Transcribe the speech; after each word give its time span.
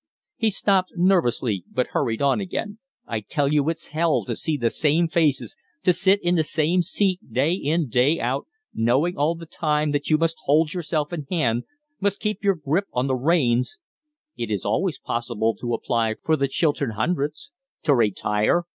He 0.35 0.49
stopped 0.49 0.93
nervously, 0.95 1.63
then 1.69 1.85
hurried 1.91 2.23
on, 2.23 2.39
again. 2.39 2.79
"I 3.05 3.19
tell 3.19 3.53
you 3.53 3.69
it's 3.69 3.89
hell 3.89 4.25
to 4.25 4.35
see 4.35 4.57
the 4.57 4.71
same 4.71 5.07
faces, 5.07 5.55
to 5.83 5.93
sit 5.93 6.19
in 6.23 6.33
the 6.33 6.43
same 6.43 6.81
seat 6.81 7.19
day 7.31 7.53
in, 7.53 7.87
day 7.87 8.19
out, 8.19 8.47
knowing 8.73 9.15
all 9.15 9.35
the 9.35 9.45
time 9.45 9.91
that 9.91 10.09
you 10.09 10.17
must 10.17 10.37
hold 10.45 10.73
yourself 10.73 11.13
in 11.13 11.27
hand, 11.29 11.65
must 11.99 12.19
keep 12.19 12.43
your 12.43 12.55
grip 12.55 12.87
on 12.91 13.05
the 13.05 13.15
reins" 13.15 13.77
"It 14.39 14.49
is 14.49 14.65
always 14.65 14.97
possible 14.97 15.53
to 15.57 15.75
apply 15.75 16.15
for 16.23 16.35
the 16.35 16.47
Chiltern 16.47 16.93
Hundreds." 16.97 17.51
"To 17.83 17.93
retire? 17.93 18.63